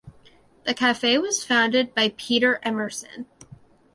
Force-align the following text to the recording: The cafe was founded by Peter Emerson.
The 0.63 0.73
cafe 0.73 1.19
was 1.19 1.43
founded 1.45 1.93
by 1.93 2.15
Peter 2.17 2.59
Emerson. 2.63 3.27